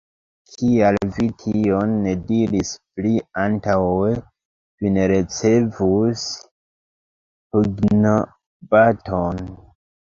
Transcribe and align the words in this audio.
Kial 0.51 0.95
vi 1.17 1.25
tion 1.43 1.91
ne 2.05 2.13
diris 2.31 2.71
pli 3.01 3.13
antaŭe, 3.43 4.09
vi 4.81 4.95
ne 4.97 5.07
ricevus 5.15 6.27
pugnobaton! 7.53 9.49